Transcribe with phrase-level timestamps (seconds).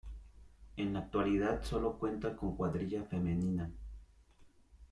[0.77, 3.69] En la actualidad sólo cuenta con cuadrilla femenina.